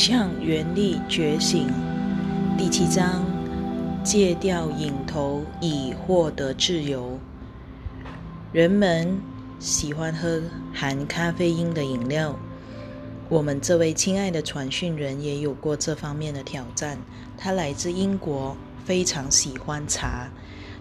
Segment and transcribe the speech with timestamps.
[0.00, 1.68] 向原力觉醒，
[2.56, 3.22] 第七章：
[4.02, 7.18] 戒掉瘾头，以获得自由。
[8.50, 9.20] 人们
[9.58, 10.40] 喜欢喝
[10.72, 12.34] 含咖啡因的饮料。
[13.28, 16.96] 我们这位亲爱的传讯人也有过这方面的挑战。
[17.36, 20.30] 他来自英国，非常喜欢茶，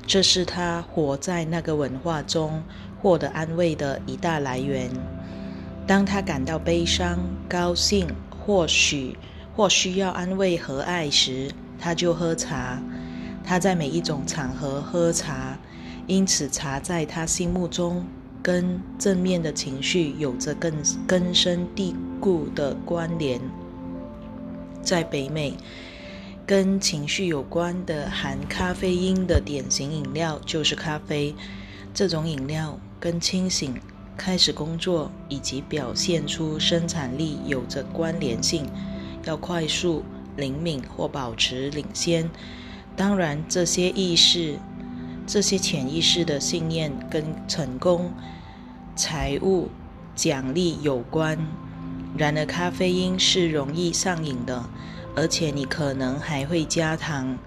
[0.07, 2.64] 这是他活在那个文化中
[3.01, 4.89] 获得安慰的一大来源。
[5.86, 8.07] 当他感到悲伤、高兴，
[8.49, 9.15] 或许
[9.55, 12.81] 或需要安慰和爱时，他就喝茶。
[13.43, 15.55] 他在每一种场合喝茶，
[16.07, 18.03] 因此茶在他心目中
[18.41, 20.73] 跟正面的情绪有着更
[21.05, 23.39] 根深蒂固的关联。
[24.81, 25.53] 在北美，
[26.47, 31.36] 跟情绪有关的含咖啡因的典型饮料就是咖啡。
[31.93, 33.75] 这种饮料跟清醒。
[34.20, 38.67] 开始工作以及表现出生产力有着关联性，
[39.23, 40.03] 要快速、
[40.36, 42.30] 灵敏或保持领先。
[42.97, 44.59] 当然，这些意识、
[45.25, 48.12] 这些潜意识的信念跟成功、
[48.94, 49.70] 财务、
[50.16, 51.40] 奖励有关。
[52.17, 54.70] 然而，咖啡因是容易上瘾的，
[55.16, 57.38] 而且你可能还会加糖，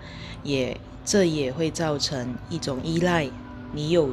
[0.42, 3.28] 也这也会造成一种依赖。
[3.74, 4.08] 你有。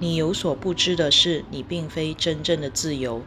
[0.00, 3.22] 你有所不知的是，你并非真正的自由。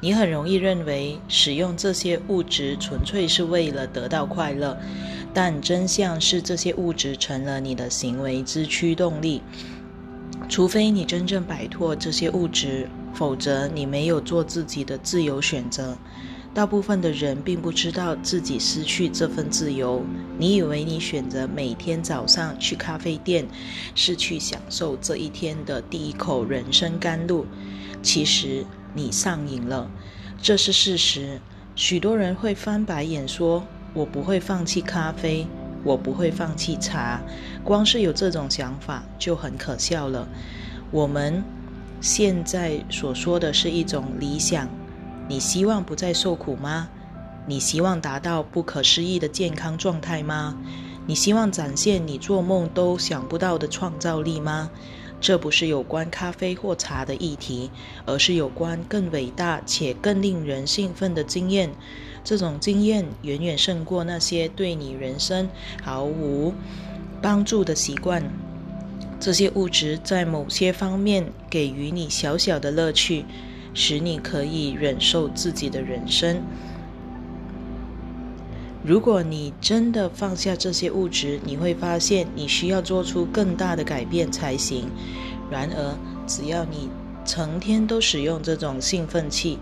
[0.00, 4.78] 你很容易认为使用这些物质纯粹是为了得到快乐，
[5.32, 9.40] 但真相是这些物质成了你的行为之驱动力。
[10.48, 15.96] 除非你真正摆脱这些物质，否则你没有做自己的自由选择。
[16.54, 20.04] 大部分的人并不知道自己失去这份自由。
[20.38, 23.44] 你以为你选择每天早上去咖啡店，
[23.96, 27.44] 是去享受这一天的第一口人生甘露，
[28.02, 29.90] 其实你上瘾了，
[30.40, 31.40] 这是事实。
[31.74, 35.44] 许多人会翻白眼说：“我不会放弃咖啡，
[35.82, 37.20] 我不会放弃茶。”
[37.64, 40.28] 光是有这种想法就很可笑了。
[40.92, 41.42] 我们
[42.00, 44.68] 现在所说的是一种理想。
[45.28, 46.88] 你希望不再受苦吗？
[47.46, 50.56] 你希望达到不可思议的健康状态吗？
[51.06, 54.70] 你希望展现你做梦都想不到的创造力吗？
[55.20, 57.70] 这不是有关咖啡或茶的议题，
[58.04, 61.70] 而是有关更伟大且更令人兴奋的经验。
[62.22, 65.48] 这种经验远远胜过那些对你人生
[65.82, 66.52] 毫无
[67.22, 68.22] 帮助的习惯。
[69.20, 73.24] 这些物质在某些方面给予你小小的乐趣。
[73.74, 76.40] 使你可以忍受自己的人生。
[78.82, 84.90] 如果你真的放下这些物质，你会发现你需要做出更大的改变才行。
[85.50, 86.88] 然而，只要你
[87.24, 89.58] 成天都使用这种兴奋剂，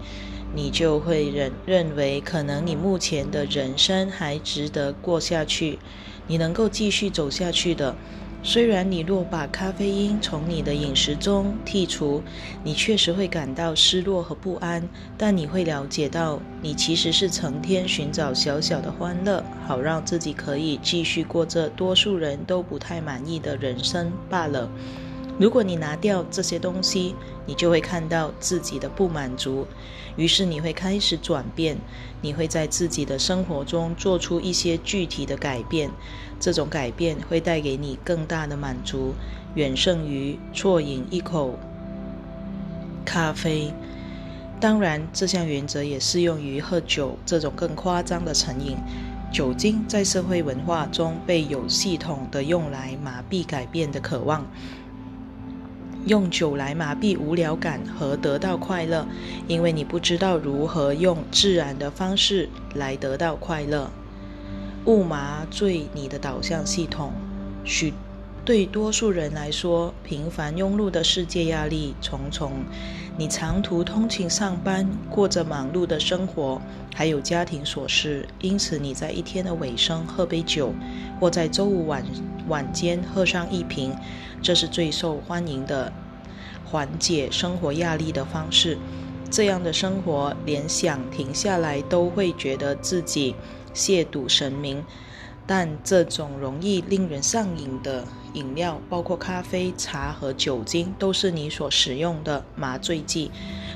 [0.54, 5.78] 你就会认认为可能你目前的人生还值得过下去，
[6.26, 7.94] 你能够继续走下去的。
[8.44, 12.20] 虽然你若把咖啡因从你的饮食中剔除，
[12.64, 14.82] 你确实会感到失落和不安，
[15.16, 24.68] 但你会了解到，你其实是成天寻找小小的欢乐，好让自己可以继续过着多数人都不太满意的人生罢了。
[25.38, 27.14] 如果你拿掉这些东西，
[27.46, 29.66] 你就会看到自己的不满足，
[30.16, 31.76] 于是你会开始转变，
[32.20, 35.90] 你会在自己的生活中做出一些具体的改变。
[36.42, 39.14] 这种改变会带给你更大的满足，
[39.54, 41.56] 远胜于啜饮一口
[43.04, 43.72] 咖啡。
[44.58, 48.76] 当然，这项原则也适用于喝酒这种更夸张的成瘾。
[49.30, 54.44] 酒精在社会文化中被有系统的用来麻痹改变的渴望。
[56.06, 59.06] 用酒来麻痹无聊感和得到快乐，
[59.46, 63.88] 因为你不知道如何用自然的方式来得到快乐。
[64.86, 67.12] 误麻醉你的导向系统，
[67.64, 67.94] 许
[68.44, 72.50] 对多数人来说，平凡庸碌的世界压力重重。
[73.16, 76.60] 你长途通勤上班，过着忙碌的生活，
[76.94, 80.74] 还有家庭琐事，因此你在一天的尾声喝杯酒，
[81.20, 82.02] 或在周五晚
[82.48, 83.94] 晚间喝上一瓶，
[84.42, 85.92] 这是最受欢迎的
[86.64, 88.76] 缓解生活压力的方式。
[89.30, 93.36] 这样的生活，连想停下来都会觉得自己。
[93.74, 94.84] 亵渎神明，
[95.46, 98.04] 但这种容易令人上瘾的
[98.34, 103.30] 饮料，包括咖啡、茶和酒精，都是你所使用的麻醉剂，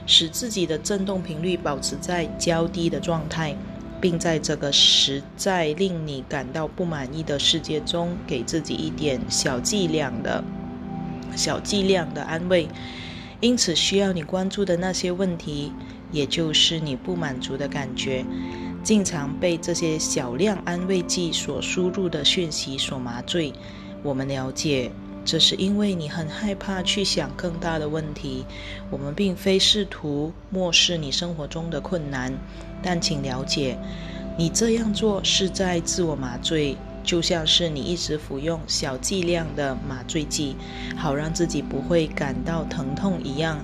[0.07, 3.57] 使自己的振动频率保持在较低的状态，
[4.01, 10.43] 并在这个实在令你感到不满意的世界中，给自己一点小剂量的
[11.35, 12.69] 小剂量的安慰。
[13.41, 15.71] 因此，需要你关注的那些问题，
[16.11, 18.25] 也就是你不满足的感觉。
[18.87, 23.53] 经常被这些小量安慰剂所输入的讯息所麻醉。
[24.05, 24.93] 我们了解，
[25.25, 28.45] 这是因为你很害怕去想更大的问题。
[28.89, 32.33] 我们并非试图漠视你生活中的困难，
[32.81, 33.77] 但请了解，
[34.39, 36.77] 你这样做是在自我麻醉。
[37.03, 40.55] 就像是你一直服用小剂量的麻醉剂，
[40.97, 43.59] 好让自己不会感到疼痛一样。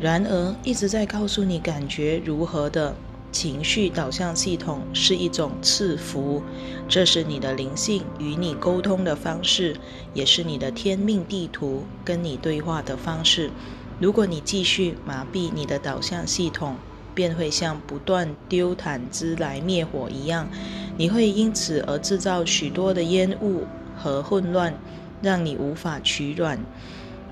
[0.00, 2.94] 然而，一直在告诉你感觉如何的
[3.34, 6.40] 情绪导向系统是一种赐福，
[6.88, 9.74] 这是你的灵性与你沟通的方式，
[10.14, 13.50] 也是你的天命地图跟你对话的方式。
[13.98, 16.76] 如果你继续麻痹你的导向系统，
[17.12, 20.48] 便会像不断丢毯子来灭火一样。
[20.96, 23.64] 你会因此而制造许多的烟雾
[23.96, 24.72] 和混乱，
[25.20, 26.56] 让你无法取暖，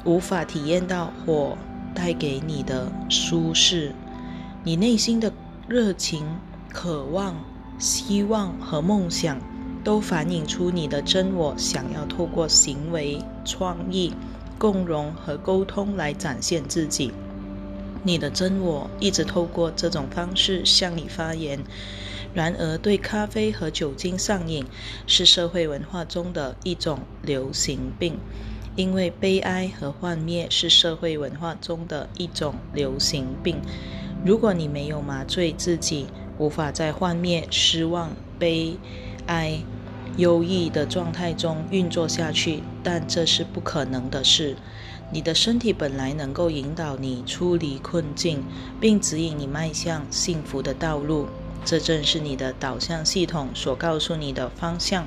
[0.05, 1.57] 无法体验到火
[1.95, 3.93] 带给你的舒适。
[4.65, 5.33] 你内心的
[5.73, 6.27] 热情、
[6.69, 7.35] 渴望、
[7.79, 9.41] 希望和梦想，
[9.83, 14.13] 都反映出你的真我想要透过行为、创意、
[14.59, 17.11] 共融和沟通来展现自己。
[18.03, 21.59] 你的真我一直透过这种方式向你发言。
[22.35, 24.67] 然而，对咖啡和酒精上瘾
[25.07, 28.19] 是社会文化中的一种流行病，
[28.77, 33.57] 因为悲哀和幻灭是社会文化中的一种流行病。
[34.25, 36.07] 如果你没有麻醉自己，
[36.39, 38.77] 无法在幻灭、失望、悲
[39.27, 39.59] 哀、
[40.17, 44.57] 忧郁的状态中运作下去，但这是不可能的事。
[45.11, 48.43] 你的身体本来能够引导你出离困境，
[48.81, 51.27] 并指引你迈向幸福的道路。
[51.65, 55.07] 这正是你的导向系统所告诉你的方向。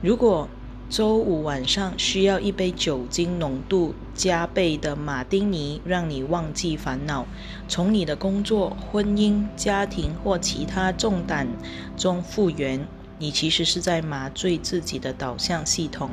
[0.00, 0.48] 如果
[0.90, 7.24] 周五晚上需要一杯酒精浓度加倍的马丁尼，让你忘记烦恼，
[7.68, 11.46] 从你的工作、婚姻、家庭或其他重担
[11.96, 12.84] 中复原，
[13.20, 16.10] 你其实是在麻醉自己的导向系统。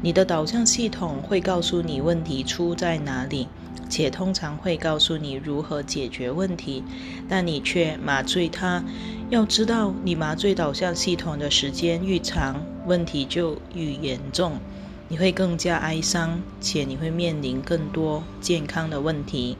[0.00, 3.48] 你的导向系统会告诉你问题出在哪里。
[3.88, 6.84] 且通常会告诉你如何解决问题，
[7.28, 8.84] 但你却麻醉它。
[9.30, 14.58] 要知道，你麻醉导向系统的时间愈长，问题就愈严重，
[15.08, 19.56] 你会更加哀伤，且你会面临更多健康的问题。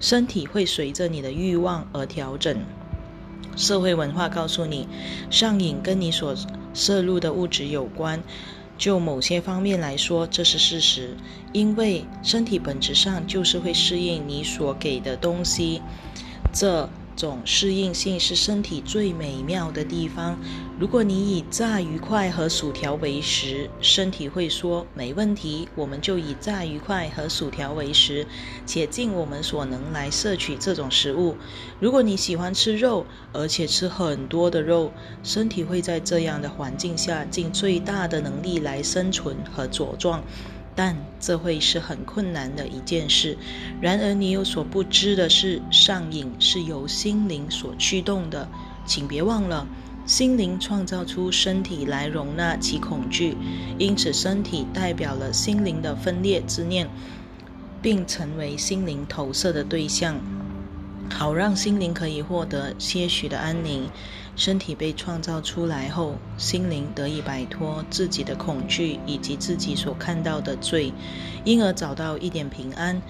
[0.00, 2.64] 身体会随着你的欲望而调整。
[3.56, 4.88] 社会文化告诉你，
[5.30, 6.34] 上瘾跟你所
[6.74, 8.22] 摄入的物质有关。
[8.76, 11.16] 就某些方面来说，这是事实，
[11.52, 15.80] 因为身体本质上就是会适应你所给的东西。
[16.52, 16.88] 这。
[17.16, 20.38] 种适应性是身体最美妙的地方。
[20.78, 28.26] 如果你以炸鱼块和薯条为食，身体会说没问题，我们就以炸鱼块和薯条为食，
[28.66, 31.36] 且尽我们所能来摄取这种食物。
[31.80, 40.22] 如果你喜欢吃肉，而且吃很多的肉，身体会在这样的环境下尽最大的能力来生存和茁壮。
[40.74, 43.38] 但这会是很困难的一件事。
[43.80, 48.48] 然而，你有所不知的是，上瘾是由心灵所驱动的。
[48.86, 49.66] 请别忘了，
[50.04, 53.36] 心灵创造出身体来容纳其恐惧，
[53.78, 56.88] 因此身体代表了心灵的分裂之念，
[57.80, 60.20] 并成为心灵投射的对象，
[61.10, 63.88] 好让心灵可以获得些许的安宁。
[64.36, 70.92] 身体被创造出来后，心灵得以摆脱自己的恐惧以及自己所看到的罪，
[71.44, 73.00] 因而找到一点平安。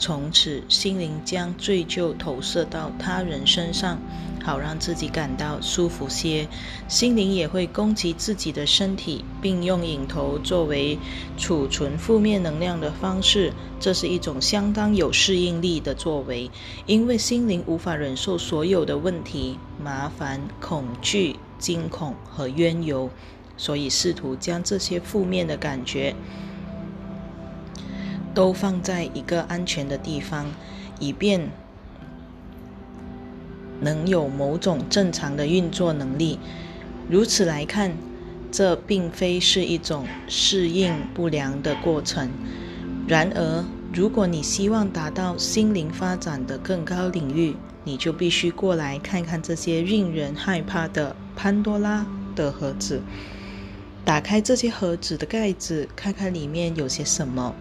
[0.00, 4.00] 从此，心灵将罪疚投射到他人身上，
[4.42, 6.48] 好让自己感到舒服些。
[6.88, 10.98] 心灵也会攻击自己的身体，并用瘾头作为
[11.36, 13.52] 储存负面能量的方式。
[13.78, 16.50] 这是一种相当有适应力的作为，
[16.86, 23.10] 因为心灵无法忍受所有的问题、麻烦、恐惧、惊恐和冤尤，
[23.58, 26.16] 所以试图将这些负面的感觉。
[28.34, 30.46] 都放在一个安全的地方，
[30.98, 31.50] 以便
[33.80, 36.38] 能有某种正常的运作能力。
[37.08, 37.92] 如此来看，
[38.52, 42.30] 这并非是一种适应不良的过程。
[43.08, 52.06] 然而，如果你希望达到心灵发展的更高领域，你就必须过来看看这些令人害怕的潘多拉
[52.36, 53.00] 的盒子。
[54.04, 57.54] 打开这些盒子的盖子，看看里面有些什么。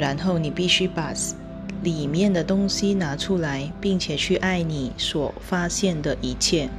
[0.00, 1.12] 然后你必须把
[1.82, 6.70] 里面的东西拿出来，并且去爱你所发现的一切。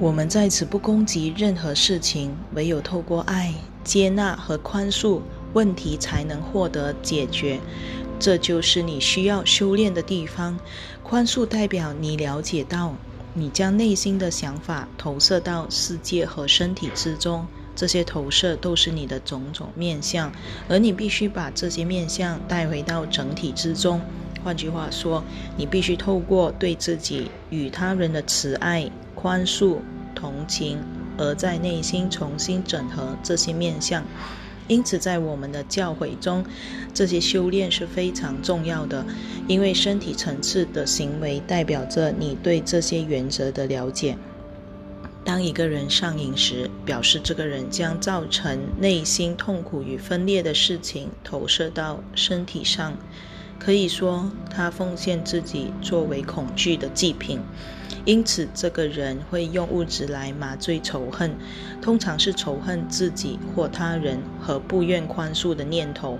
[0.00, 5.20] 我们在此不攻击任何事情，唯有透过爱、接纳和宽恕，
[5.52, 7.60] 问题才能获得解决。
[8.18, 10.58] 这就是你需要修炼的地方。
[11.04, 12.94] 宽恕代表你了解到，
[13.32, 17.46] 你将内心的想法投射到世界和身体之中，
[17.80, 20.30] 这些投射都是你的种种面相，
[20.68, 23.98] 而你必须把这些面相带回到整体之中。
[24.44, 25.24] 换句话说，
[25.56, 29.78] 你必须透过对自己与他人的慈爱、宽恕、
[30.14, 30.76] 同情，
[31.16, 34.04] 而在内心重新整合这些面相。
[34.68, 36.44] 因此，在我们的教诲中，
[36.92, 39.02] 这些修炼是非常重要的，
[39.48, 44.18] 因为身体层次的行为代表着你对这些原则的了解。
[45.24, 52.96] 当一个人上瘾时，表示这个人将造成内心痛苦与分裂的事情投射到身体上。
[53.58, 57.38] 可以说，他奉献自己作为恐惧的祭品，
[58.06, 61.36] 因此这个人会用物质来麻醉仇恨，
[61.82, 66.18] 通常是仇恨自己或他人和不愿宽恕的念头。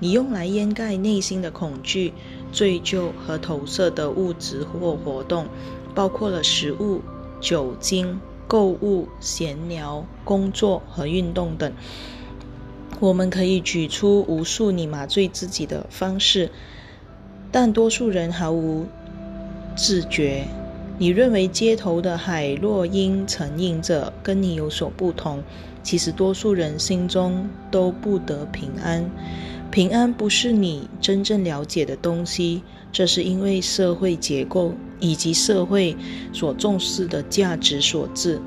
[0.00, 2.14] 你用来掩盖内心的恐惧、
[2.50, 5.46] 罪疚和投射的物质或活动，
[5.94, 7.02] 包括了食物、
[7.38, 11.72] 酒精、购物、闲聊、工作和运动等。
[12.98, 16.50] 我们可以举出无数你麻醉自己的方式。
[17.52, 18.86] 但多数人毫无
[19.76, 20.44] 自觉。
[20.98, 25.42] 你认为街头的海洛因成瘾者跟你有所不同，
[25.82, 29.08] 其实多数人心中都不得平安。
[29.70, 35.96] 平安不是你真正了解的东西，这是因为社会结构以及社会
[36.32, 38.40] 所重视的价值所致。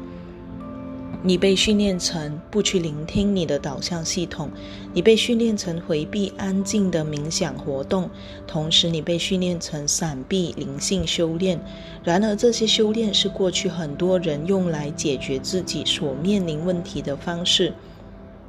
[1.23, 4.49] 你被训练成不去聆听你的导向系统，
[4.91, 8.09] 你被训练成回避安静的冥想活动，
[8.47, 11.63] 同时你被训练成闪避灵性修炼。
[12.03, 17.71] 然而，这些修炼是过去很多人用来解决自己所面临问题的方式。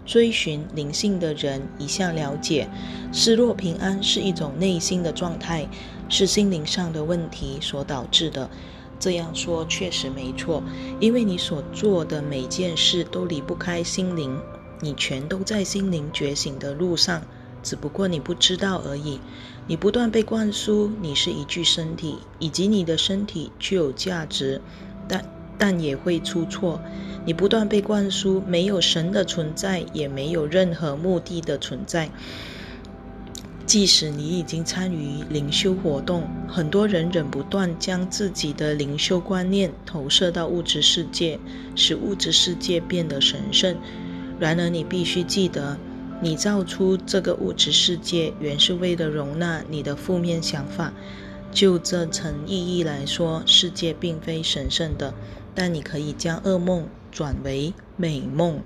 [0.04, 2.68] 追寻灵性的人一向了解，
[3.12, 5.68] 失落平安是一种内心的状态，
[6.08, 8.50] 是心灵上的问题所导致的。
[8.98, 10.62] 这样说确实没错，
[11.00, 14.38] 因为你所做的每件事都离不开心灵，
[14.80, 17.22] 你全都在心灵觉醒的路上，
[17.62, 19.20] 只不过你不知道而已。
[19.66, 24.60] 你不断被灌输你是一具身体，以及你的身体具有价值，
[25.08, 25.24] 但
[25.58, 26.80] 但也会出错。
[27.24, 32.10] 你不断被灌输没有神的存在，也没有任何目的的存在。
[33.64, 41.38] 即使你已经参与灵修活动，很多人仍不断将自己的灵修观念投射到物质世界，
[41.76, 43.76] 使物质世界变得神圣。
[44.40, 45.78] 然而，你必须记得，
[46.20, 50.92] 你造出这个物质世界，原是为了容纳你的负面想法。
[51.52, 55.14] 就这层意义来说，世界并非神圣的，
[55.54, 58.62] 但你可以将噩梦转为美梦。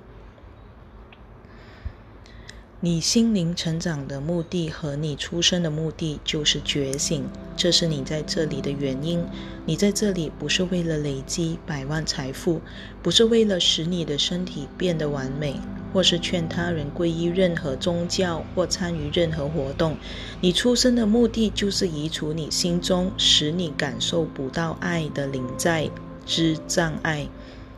[2.79, 7.25] 你心灵成长的目的和你出生的目的就是觉醒，
[7.57, 9.25] 这是你在这里的原因。
[9.65, 12.61] 你在这里不是为了累积百万财富，
[13.03, 15.59] 不是为了使你的身体变得完美，
[15.93, 19.97] 或是劝他人皈依任何宗教或参与任何活动。
[20.43, 25.91] 你出生的目的就是移除你心中使你感受不到爱的灵在
[26.27, 27.29] 之障碍，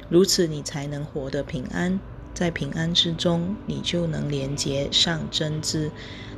[0.09, 2.01] 如此你才能活得平安。
[2.35, 5.91] 在平安之中，你就能连接上真知，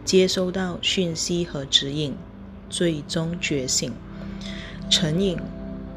[0.04, 2.14] 接收到讯息和指引，
[2.68, 3.92] 最终觉醒。
[4.88, 5.38] 成瘾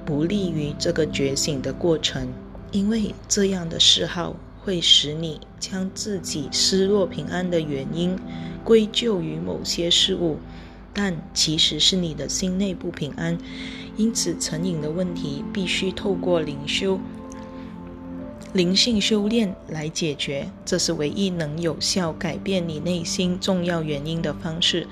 [0.05, 2.27] 不利于这个觉醒的过程，
[2.72, 8.17] 因为这样的嗜好会使你将自己失落平安的原因
[8.63, 10.38] 归咎于某些事物，
[10.93, 13.38] 但其实是你的心内不平安。
[13.97, 17.00] 因此，成瘾的问题必须透过灵修。
[18.53, 24.88] 灵性修炼来解决，这是唯一能有效改变你内心重要原因的方式。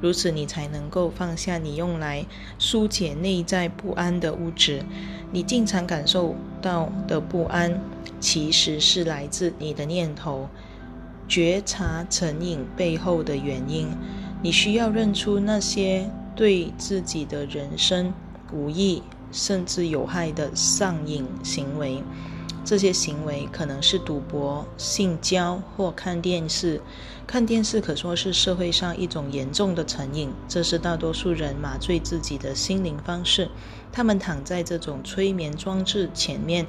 [0.00, 2.26] 如此，你才能够放下你用来
[2.58, 4.82] 疏解内在不安的物质。
[5.30, 7.80] 你经常感受到的不安，
[8.18, 10.48] 其实是来自你的念头。
[11.26, 13.88] 觉察成瘾背后的原因，
[14.44, 18.12] 你需要认出那些对自己的人生
[18.52, 22.02] 无益甚至有害的上瘾行为。
[22.62, 26.78] 这些行为可能是赌博、性交或看电视。
[27.26, 33.48] 看电视可说是社会上一种严重的成瘾，这是大多数人麻醉自己的心灵方式。
[33.94, 36.66] 他们躺在这种催眠装置前面，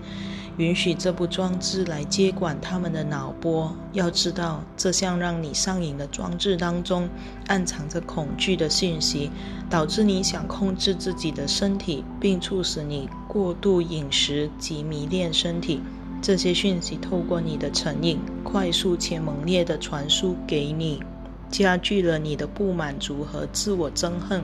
[0.58, 3.76] 允许这部装置来接管他们的脑波。
[3.94, 7.10] 要知道，这项让你上瘾的装置当中
[7.48, 9.32] 暗藏着恐惧的信息，
[9.72, 15.82] 导致你想控制自己的身体，并促使你过度饮食及迷恋身体。
[16.22, 21.02] 这些讯息透过你的成瘾，快速且猛烈地传输给你。
[21.50, 24.44] 加剧了你的不满足和自我憎恨，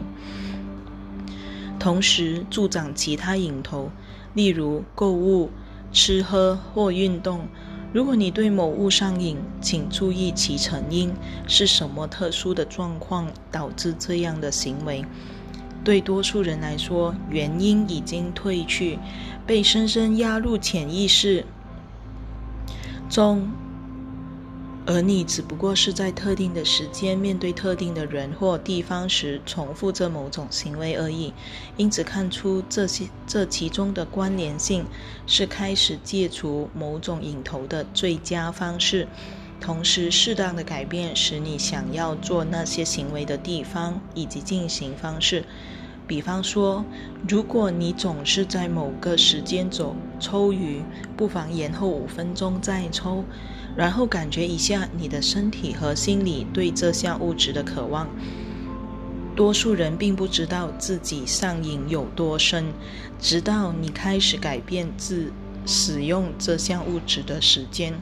[1.81, 3.89] 同时助长其他瘾头，
[4.35, 5.49] 例如购物、
[5.91, 7.47] 吃喝或运动。
[7.91, 11.11] 如果你对某物上瘾，请注意其成因
[11.47, 15.03] 是什么特殊的状况导致这样的行为。
[15.83, 18.99] 对多数人来说，原因已经褪去，
[19.47, 21.43] 被深深压入潜意识
[23.09, 23.49] 中。
[24.91, 31.31] 而你只不过是在特定的时间、面对特定的人或地方时重复着某种行为而已。
[31.77, 34.85] 因此，看出这些这其中的关联性，
[35.25, 39.07] 是开始戒除某种瘾头的最佳方式。
[39.61, 45.45] 同时，适当的改变使你想要做那些行为的地方以及进行方式。
[46.11, 46.83] 比方说，
[47.25, 50.81] 如果你总是在某个时间走抽鱼，
[51.15, 53.23] 不妨延后五分钟再抽。
[53.77, 58.09] 然后感觉一下你的身体和心理对这项物质的渴望。
[59.37, 62.65] 多数人并不知道自己上瘾有多深，
[63.17, 65.31] 直到你开始改变自
[65.65, 67.93] 使用这项物质的时间，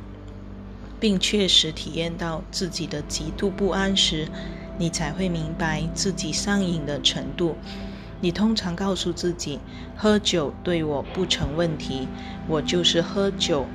[1.00, 4.28] 并确实体验到自己的极度不安时，
[4.80, 7.56] 你才会明白自己上瘾的程度。
[8.22, 9.60] 你通常告诉自己
[9.96, 12.08] ：“喝酒对我不成问题，
[12.48, 13.66] 我就是喝酒，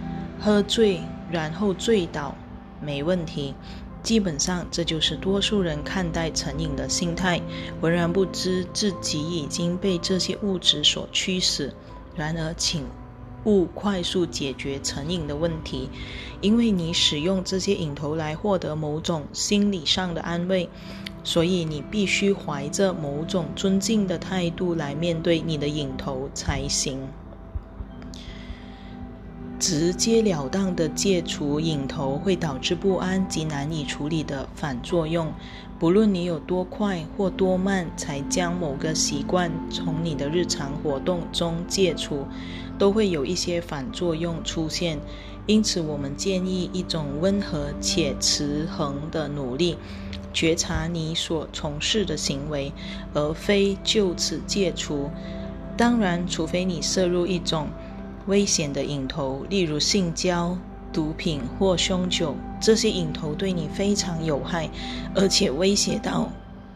[0.40, 2.36] 喝醉。”然后醉倒，
[2.80, 3.54] 没问题。
[4.02, 7.40] 基本上，这就是多数人看待成瘾的心态，
[7.80, 11.72] 浑然不知自己已经被这些物质所驱使。
[12.14, 12.84] 然而，请
[13.44, 15.88] 勿快速解决成瘾的问题，
[16.42, 20.68] 因为你使用这些瘾头来获得某种心理上的安慰，
[21.24, 27.00] 所以你必须怀着某种尊敬的态度来面对你的瘾头才行。
[29.58, 35.32] 直截了当的戒除瘾头会导致不安及难以处理的反作用。
[35.78, 42.26] 不论你有多快或多慢才将某个习惯从你的日常活动中戒除，
[42.78, 44.98] 都会有一些反作用出现。
[45.46, 49.76] 因此，我们建议一种温和且持恒的努力，
[50.34, 52.70] 觉察你所从事的行为，
[53.14, 55.08] 而非就此戒除。
[55.78, 57.68] 当然，除非你摄入一种。
[58.26, 60.56] 危险的瘾头，例如性交、
[60.90, 64.70] 毒品或凶酒，这些瘾头对你非常有害，
[65.14, 66.30] 而且威胁到，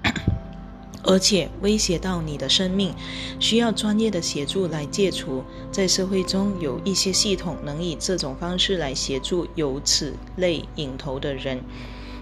[1.04, 2.94] 而且威胁到你的生命，
[3.40, 5.42] 需要专业的协助来戒除。
[5.72, 11.62] 在社会中有一些系统能以这种方式来协助有此类瘾头的人。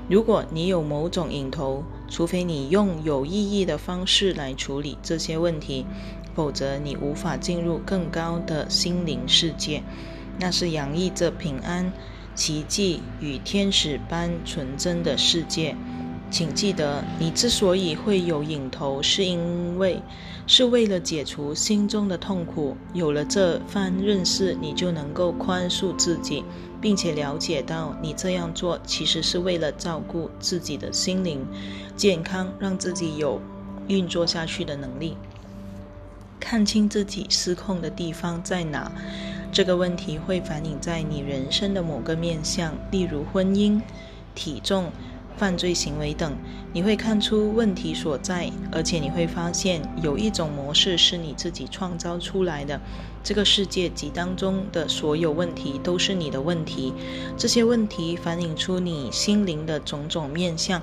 [0.09, 5.85] 如果你有某种瘾头，除非你用有意义的方式来处理这些问题。
[6.35, 9.83] 否则，你无法进入更高的心灵世界，
[10.39, 11.91] 那是洋溢着平安、
[12.35, 15.75] 奇迹与天使般纯真的世界。
[16.31, 20.03] 请记得，你之所以会有瘾头，是因为
[20.47, 22.77] 是为了解除心中的痛苦。
[22.93, 26.45] 有了这番认识，你就能够宽恕自己，
[26.81, 31.47] 并且了解到你这样做其实是为了照顾自己的心灵
[31.97, 33.41] 健康，让自己有
[33.87, 35.17] 运作下去的能力。
[36.41, 38.91] 看清自己失控的地方在哪，
[39.53, 43.81] 这个问题会反映在你人生的某个面相，例如婚姻、
[44.35, 44.91] 体重、
[45.37, 46.37] 犯罪行为等。
[46.73, 52.81] 你会看出问题所在，而且你会发现有一种模式是你自己创造出来的。
[53.23, 56.93] 这个世界及当中的所有问题都是你的问题，
[57.37, 60.81] 这些问题反映出你心灵的种种面相。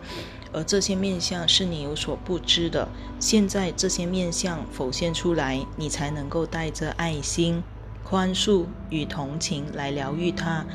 [0.51, 2.87] 而这些面相是你有所不知的。
[3.19, 7.63] 现在这些面相浮现出来，你才能够带着爱心、
[8.03, 10.65] 宽恕与同情来疗愈它。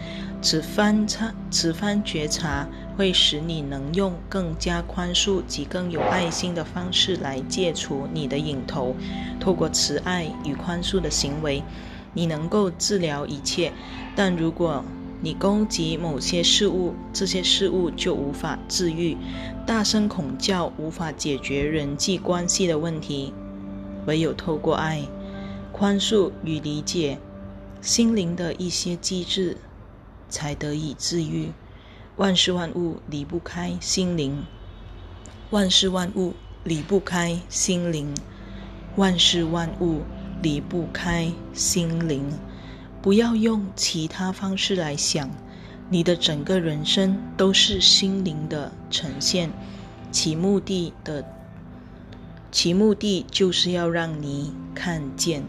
[0.41, 8.95] 此番察，此番觉察，会使你能用更加宽恕及更有爱心的方式来戒除你的瘾头。
[9.41, 11.63] 透过慈爱与宽恕的行为，
[12.15, 13.73] 你能够治疗一切。
[14.15, 14.85] 但如果
[15.21, 19.17] 你攻击某些事物，这些事物就无法治愈。
[19.67, 23.35] 大声恐叫无法解决人际关系的问题，
[24.07, 25.03] 唯有透过爱、
[25.79, 27.21] 宽恕与理解，
[27.81, 29.57] 心灵的一些机制
[30.29, 31.53] 才得以治愈。
[32.17, 34.45] 万事万物离不开心灵，
[35.51, 38.13] 万事万物离不开心灵，
[38.97, 40.03] 万事万物
[40.43, 42.29] 离不开心灵。
[43.01, 45.31] 不要用其他方式来想，
[45.91, 49.53] 你的整个人生都是心灵的呈现，
[50.11, 51.25] 其目的的，
[52.51, 55.45] 其目的就是要让你看见。